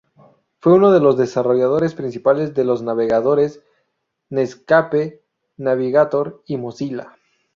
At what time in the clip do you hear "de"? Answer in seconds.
0.91-0.99, 2.55-2.65